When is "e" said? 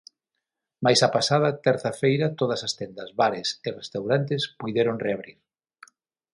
3.67-3.69